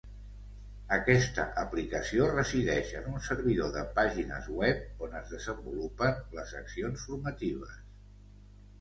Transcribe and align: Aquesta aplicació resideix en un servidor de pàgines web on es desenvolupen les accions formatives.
Aquesta 0.95 1.45
aplicació 1.63 2.31
resideix 2.31 2.95
en 3.03 3.11
un 3.13 3.21
servidor 3.29 3.71
de 3.77 3.85
pàgines 4.01 4.51
web 4.63 5.07
on 5.09 5.17
es 5.23 5.33
desenvolupen 5.37 6.21
les 6.41 6.59
accions 6.65 7.09
formatives. 7.13 7.81